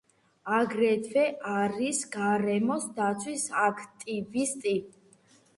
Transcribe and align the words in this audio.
აგრეთვე 0.59 1.25
არის 1.51 1.99
გარემოს 2.17 2.87
დაცვის 2.97 3.47
აქტივისტი. 3.67 4.75